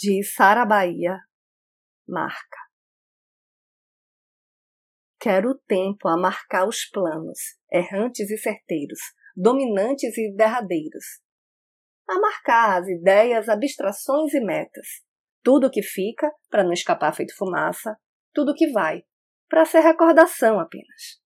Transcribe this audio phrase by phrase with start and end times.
[0.00, 1.18] de Sara Bahia,
[2.06, 2.58] marca.
[5.18, 7.36] Quero o tempo a marcar os planos,
[7.68, 9.00] errantes e certeiros,
[9.36, 11.04] dominantes e derradeiros.
[12.08, 14.86] A marcar as ideias, abstrações e metas.
[15.42, 17.96] Tudo que fica, para não escapar feito fumaça,
[18.32, 19.02] tudo que vai,
[19.48, 21.20] para ser recordação apenas.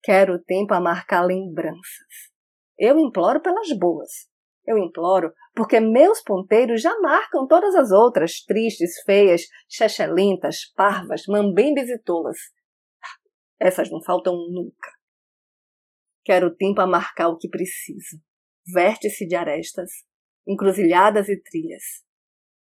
[0.00, 2.30] Quero o tempo a marcar lembranças.
[2.78, 4.28] Eu imploro pelas boas,
[4.68, 11.88] eu imploro, porque meus ponteiros já marcam todas as outras, tristes, feias, chechelentas, parvas, mambembes
[11.88, 12.36] e tolas.
[13.58, 14.90] Essas não faltam nunca.
[16.22, 18.20] Quero tempo a marcar o que preciso.
[18.74, 19.90] Vértice de arestas,
[20.46, 22.04] encruzilhadas e trilhas.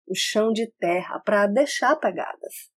[0.05, 2.69] O chão de terra para deixar pegadas.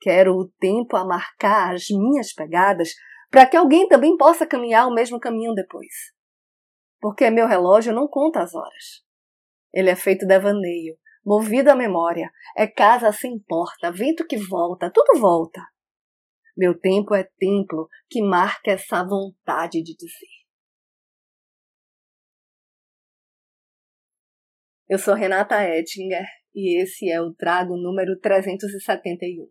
[0.00, 2.92] Quero o tempo a marcar as minhas pegadas
[3.30, 5.94] para que alguém também possa caminhar o mesmo caminho depois
[7.02, 9.04] porque meu relógio não conta as horas.
[9.74, 15.18] Ele é feito devaneio, movido à memória, é casa sem porta, vento que volta, tudo
[15.18, 15.60] volta.
[16.56, 20.42] Meu tempo é templo que marca essa vontade de dizer.
[24.88, 29.50] Eu sou Renata Ettinger e esse é o Trago número 371.